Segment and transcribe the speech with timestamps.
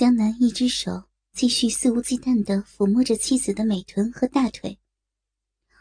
[0.00, 4.80] 江南一只手继续肆无忌惮地抚摸着妻子的美臀和大腿，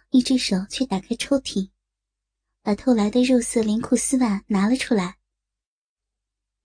[0.09, 1.69] 一只手却打开抽屉，
[2.61, 5.19] 把偷来的肉色连裤丝袜拿了出来。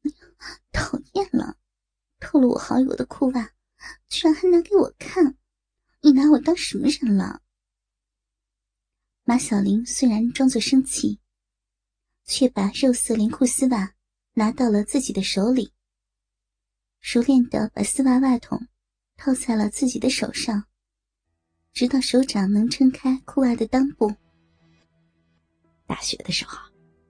[0.74, 1.56] 讨厌了，
[2.18, 3.52] 偷了我好友的裤袜，
[4.08, 5.38] 居然还拿给我看，
[6.00, 7.40] 你拿我当什么人了？
[9.22, 11.20] 马小玲虽然装作生气，
[12.24, 13.94] 却把肉色连裤丝袜
[14.32, 15.72] 拿到了自己的手里。
[17.06, 18.58] 熟练的把丝袜袜筒
[19.18, 20.64] 套在了自己的手上，
[21.74, 24.10] 直到手掌能撑开裤袜的裆部。
[25.86, 26.58] 大学的时候，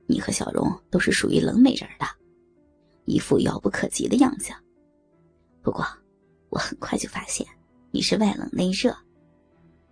[0.09, 2.05] 你和小荣都是属于冷美人的，
[3.05, 4.53] 一副遥不可及的样子。
[5.63, 5.87] 不过，
[6.49, 7.47] 我很快就发现
[7.93, 8.93] 你是外冷内热，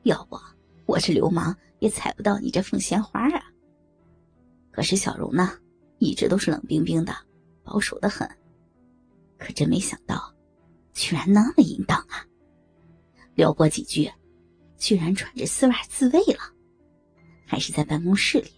[0.02, 0.36] 要不
[0.84, 3.40] 我这流氓也踩不到你这凤仙花啊。
[4.72, 5.56] 可是小荣呢，
[5.98, 7.14] 一直都是冷冰冰的，
[7.62, 8.28] 保守的很。
[9.42, 10.32] 可真没想到，
[10.92, 12.24] 居然那么淫荡啊！
[13.34, 14.08] 撩拨几句，
[14.78, 16.38] 居然穿着丝袜自慰了，
[17.44, 18.50] 还是在办公室里，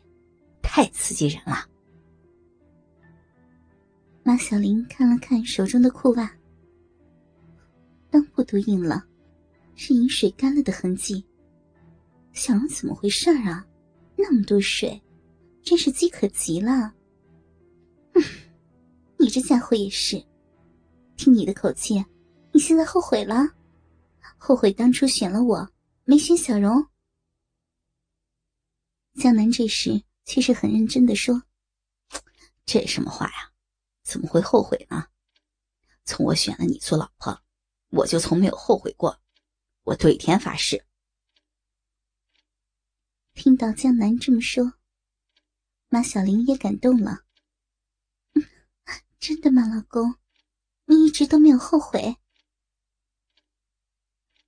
[0.63, 1.67] 太刺激人了。
[4.23, 6.31] 马小玲看了看手中的裤袜，
[8.11, 9.05] 裆部都硬了，
[9.75, 11.25] 是饮水干了的痕迹。
[12.33, 13.67] 小荣怎么回事啊？
[14.17, 15.01] 那么多水，
[15.63, 16.93] 真是饥渴极了。
[18.13, 18.23] 哼，
[19.19, 20.23] 你这家伙也是。
[21.17, 22.05] 听你的口气，
[22.53, 23.37] 你现在后悔了？
[24.37, 25.71] 后悔当初选了我，
[26.05, 26.87] 没选小荣？
[29.15, 31.45] 江南这时却是很认真的说
[32.67, 33.53] ：“这什么话呀？
[34.03, 35.07] 怎么会后悔呢？
[36.05, 37.43] 从我选了你做老婆，
[37.91, 39.19] 我就从没有后悔过。
[39.85, 40.85] 我对天发誓。”
[43.35, 44.75] 听到江南这么说，
[45.89, 47.25] 马小玲也感动了。
[49.19, 50.17] 真的吗，老公？
[50.87, 52.17] 你一直都没有后悔？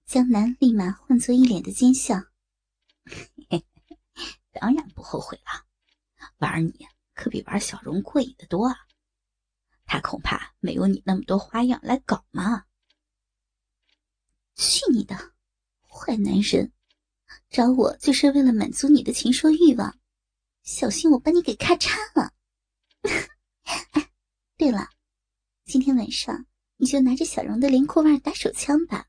[0.05, 2.23] 江南立马换作一脸的奸笑。
[4.53, 5.67] 当然不后悔了，
[6.39, 8.77] 玩你可比玩小荣过瘾的多啊！
[9.85, 12.65] 他恐怕没有你那么多花样来搞嘛。
[14.55, 15.35] 去你的，
[15.89, 16.73] 坏男人！
[17.51, 19.99] 找我就是为了满足你的禽兽欲望，
[20.63, 22.33] 小心我把你给咔嚓了！
[24.57, 24.91] 对了。
[25.67, 26.47] 今天晚上
[26.77, 29.09] 你就拿着小荣的连裤袜打手枪吧。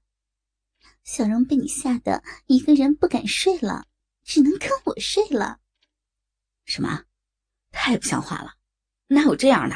[1.04, 3.86] 小荣被你吓得一个人不敢睡了，
[4.24, 5.60] 只能跟我睡了。
[6.66, 7.06] 什么？
[7.70, 8.56] 太不像话了！
[9.06, 9.76] 哪有这样的？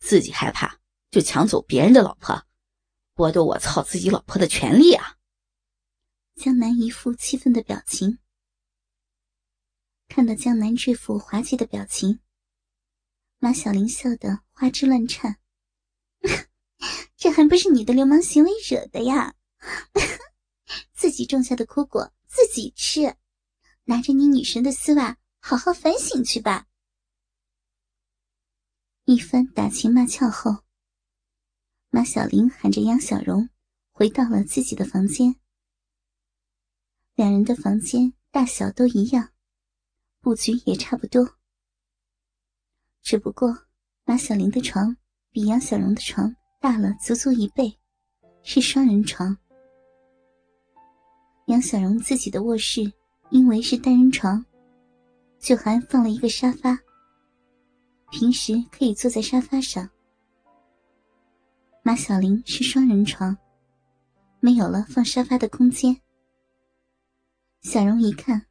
[0.00, 0.80] 自己害怕
[1.12, 2.44] 就抢走别人的老婆，
[3.14, 5.16] 剥夺我操自己老婆的权利啊！
[6.34, 8.18] 江南一副气愤的表情。
[10.08, 12.18] 看到江南这副滑稽的表情，
[13.38, 15.38] 马小玲笑得花枝乱颤。
[17.16, 19.34] 这还不是你的流氓行为惹的呀！
[20.92, 23.14] 自己种下的苦果自己吃，
[23.84, 26.66] 拿着你女神的丝袜好好反省去吧。
[29.04, 30.64] 一番打情骂俏后，
[31.90, 33.50] 马小玲喊着杨小荣
[33.92, 35.36] 回到了自己的房间。
[37.14, 39.32] 两人的房间大小都一样，
[40.20, 41.36] 布局也差不多，
[43.02, 43.66] 只不过
[44.04, 44.96] 马小玲的床。
[45.34, 47.76] 比杨小荣的床大了足足一倍，
[48.44, 49.36] 是双人床。
[51.46, 52.80] 杨小荣自己的卧室
[53.30, 54.46] 因为是单人床，
[55.40, 56.78] 就还放了一个沙发，
[58.12, 59.90] 平时可以坐在沙发上。
[61.82, 63.36] 马小玲是双人床，
[64.38, 66.00] 没有了放沙发的空间。
[67.62, 68.46] 小荣一看，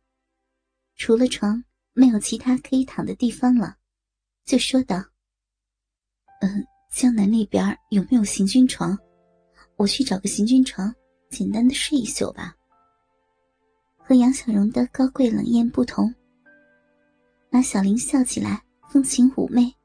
[0.98, 3.78] 除了床没有其他可以躺的地方了，
[4.44, 5.02] 就说道
[6.44, 8.96] ：“嗯。”江南那边有没有行军床？
[9.78, 10.94] 我去找个行军床，
[11.28, 12.56] 简单的睡一宿吧。
[13.98, 16.14] 和杨小荣的高贵冷艳不同，
[17.50, 19.76] 马小玲笑起来风情妩媚。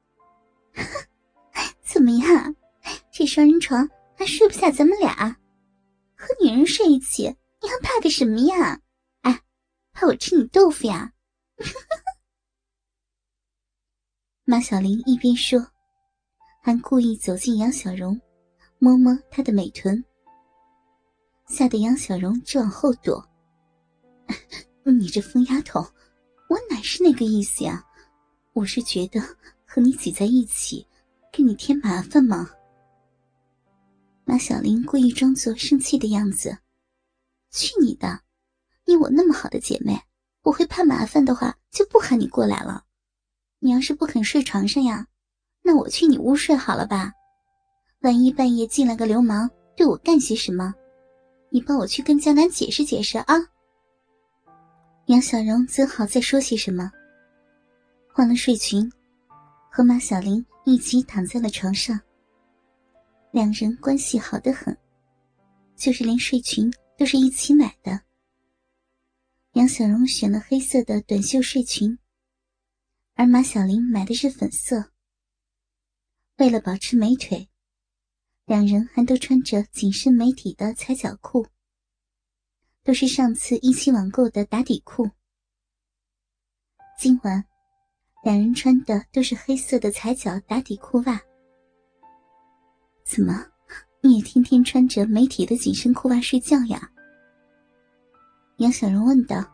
[1.80, 2.54] 怎么样，
[3.10, 5.34] 这双人床还睡不下咱们俩？
[6.14, 8.78] 和女人睡一起，你还怕个什么呀？
[9.22, 9.40] 哎，
[9.93, 11.14] 怕我吃你豆腐呀？
[14.44, 15.72] 马小玲一边说。
[16.60, 18.20] 还故意走近杨小荣，
[18.78, 20.05] 摸摸她的美臀，
[21.46, 23.26] 吓得杨小荣直往后躲。
[24.84, 25.81] 你这疯丫头，
[26.49, 27.84] 我哪是那个意思呀？
[28.52, 29.20] 我是觉得
[29.64, 30.87] 和你挤在一起，
[31.32, 32.50] 给你添麻烦吗？
[34.25, 36.58] 马小玲故意装作生气的样子。
[37.50, 38.20] 去你的！
[38.84, 39.99] 你我那么好的姐妹，
[40.43, 42.84] 我会怕麻烦的话，就不喊你过来了。
[43.58, 45.06] 你要是不肯睡床上呀？
[45.69, 47.12] 那我去你屋睡好了吧？
[48.00, 50.75] 万一半夜进来个流氓，对我干些什么？
[51.50, 53.35] 你帮我去跟江南解释解释啊！
[55.09, 56.91] 杨小荣怎好再说些什么？
[58.11, 58.91] 换了睡裙，
[59.70, 62.00] 和马小玲一起躺在了床上。
[63.31, 64.75] 两人关系好得很，
[65.76, 68.00] 就是连睡裙都是一起买的。
[69.53, 71.99] 杨小荣选了黑色的短袖睡裙，
[73.17, 74.82] 而马小玲买的是粉色。
[76.38, 77.49] 为了保持美腿。
[78.46, 81.44] 两人还都穿着紧身美体的踩脚裤，
[82.85, 85.11] 都是上次一起网购的打底裤。
[86.96, 87.44] 今晚，
[88.23, 91.20] 两人穿的都是黑色的踩脚打底裤袜。
[93.05, 93.44] 怎么，
[94.00, 96.88] 你也天天穿着美体的紧身裤袜睡觉呀？
[98.58, 99.44] 杨小荣问道。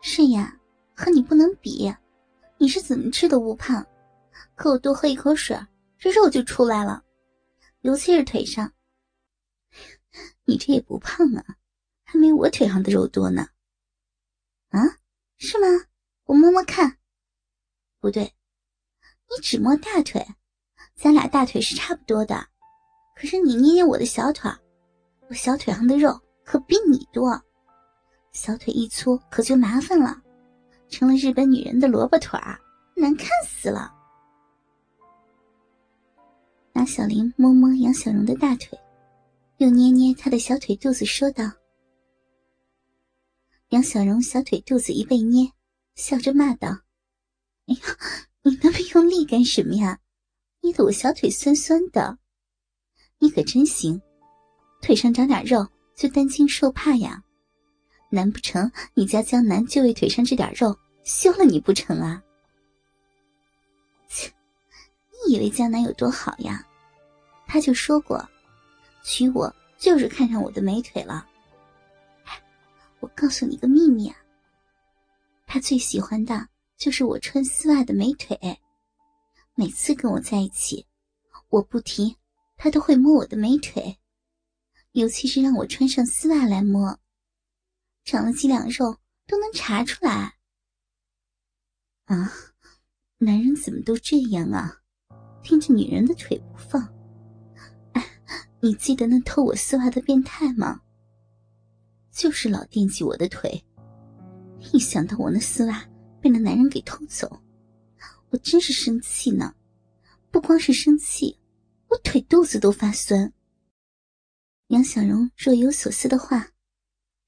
[0.00, 0.56] 是呀，
[0.94, 1.92] 和你不能比，
[2.56, 3.84] 你是怎么吃都不胖，
[4.54, 5.56] 可我多喝一口水，
[6.02, 7.04] 这肉就出来了。
[7.82, 8.72] 尤其是腿上，
[10.44, 11.44] 你这也不胖啊，
[12.02, 13.46] 还没我腿上的肉多呢。
[14.70, 14.80] 啊，
[15.38, 15.86] 是吗？
[16.24, 16.98] 我摸摸看。
[18.00, 18.34] 不对，
[19.30, 20.26] 你只摸大腿，
[20.96, 22.48] 咱俩大腿是差不多的。
[23.14, 24.50] 可是你捏捏我的小腿，
[25.28, 27.40] 我小腿上的肉可比你多。
[28.32, 30.20] 小腿一粗可就麻烦了，
[30.88, 32.58] 成了日本女人的萝卜腿儿，
[32.96, 33.94] 难看死了。
[36.74, 38.78] 马小玲摸摸杨小荣的大腿，
[39.58, 41.44] 又捏捏他的小腿肚子，说道
[43.70, 45.50] ：“杨小荣小腿肚子一被捏，
[45.94, 46.68] 笑着骂道
[47.68, 47.80] ：‘哎呀，
[48.42, 49.98] 你那么用力干什么呀？
[50.62, 52.18] 捏得我小腿酸酸的。
[53.18, 54.00] 你可真行，
[54.80, 57.22] 腿上长点肉就担惊受怕呀？
[58.10, 62.22] 难不成你家江南就为腿上这点肉休了你不成啊？’。”
[65.26, 66.66] 你以为江南有多好呀？
[67.46, 68.26] 他就说过，
[69.02, 71.26] 娶我就是看上我的美腿了。
[73.00, 74.16] 我告诉你个秘密啊，
[75.46, 78.38] 他最喜欢的就是我穿丝袜的美腿。
[79.54, 80.86] 每次跟我在一起，
[81.50, 82.16] 我不提，
[82.56, 83.98] 他都会摸我的美腿，
[84.92, 86.98] 尤其是让我穿上丝袜来摸，
[88.04, 88.96] 长了几两肉
[89.26, 90.36] 都能查出来。
[92.06, 92.32] 啊，
[93.18, 94.81] 男人怎么都这样啊？
[95.42, 96.82] 盯着女人的腿不放，
[97.92, 98.04] 哎，
[98.60, 100.80] 你记得那偷我丝袜的变态吗？
[102.12, 103.64] 就是老惦记我的腿，
[104.72, 105.84] 一想到我那丝袜
[106.20, 107.42] 被那男人给偷走，
[108.30, 109.54] 我真是生气呢。
[110.30, 111.38] 不光是生气，
[111.88, 113.32] 我腿肚子都发酸。
[114.68, 116.48] 杨小荣若有所思的话，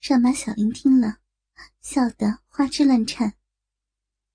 [0.01, 1.19] 让马小玲听了，
[1.81, 3.35] 笑得花枝乱颤。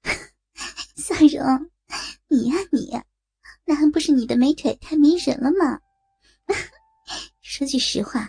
[0.96, 1.70] 小荣，
[2.28, 2.92] 你呀你。
[3.70, 5.80] 那还不是你的美腿太迷人了吗？
[7.40, 8.28] 说句实话，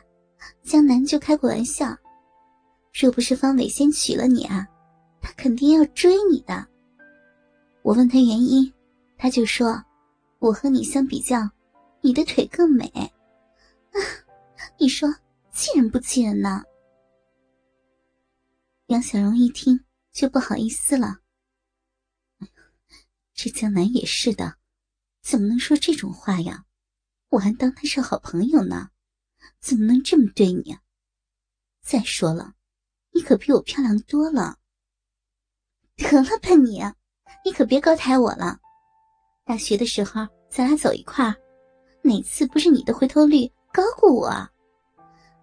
[0.63, 1.97] 江南就开过玩笑，
[2.93, 4.69] 若不是方伟先娶了你啊，
[5.23, 6.69] 他肯定要追你的。
[7.81, 8.71] 我问他原因，
[9.17, 9.83] 他就说
[10.41, 11.51] 我和你相比较，
[12.03, 12.85] 你的腿更美。
[12.89, 13.09] 啊，
[14.79, 15.09] 你说
[15.53, 16.63] 气人不气人呢？
[18.89, 19.83] 杨小荣一听
[20.13, 21.21] 就不好意思了。
[23.33, 24.60] 这江南也是的。
[25.23, 26.65] 怎么能说这种话呀？
[27.29, 28.91] 我还当他是好朋友呢，
[29.61, 30.77] 怎么能这么对你？
[31.81, 32.55] 再说了，
[33.13, 34.59] 你可比我漂亮多了。
[35.97, 36.83] 得了吧你，
[37.45, 38.59] 你可别高抬我了。
[39.45, 41.37] 大学的时候咱俩走一块儿，
[42.03, 44.29] 哪次不是你的回头率高过我？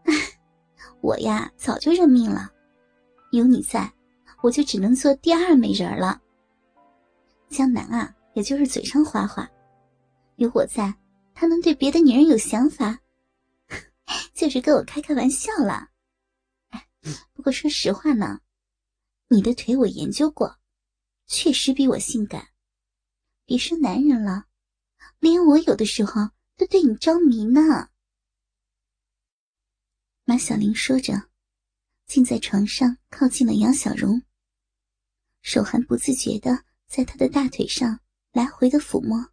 [0.03, 0.13] 哎，
[1.01, 2.51] 我呀早就认命了，
[3.31, 3.93] 有你在，
[4.41, 6.22] 我就只能做第二美人了。
[7.50, 9.50] 江南啊，也就是嘴上花花。
[10.38, 10.94] 有我在，
[11.34, 13.00] 他能对别的女人有想法，
[14.36, 15.89] 就是跟我开开玩笑了。
[17.34, 18.39] 不过说实话呢，
[19.29, 20.60] 你的腿我研究过，
[21.25, 22.50] 确实比我性感。
[23.46, 24.46] 别说男人了，
[25.20, 27.89] 连我有的时候都对你着迷呢。
[30.24, 31.29] 马小玲说着，
[32.06, 34.22] 竟在床上靠近了杨小荣，
[35.41, 38.00] 手还不自觉的在他的大腿上
[38.34, 39.32] 来回的抚摸。